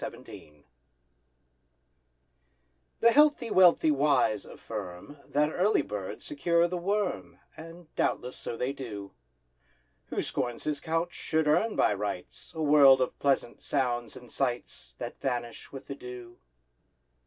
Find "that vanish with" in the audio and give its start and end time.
14.97-15.85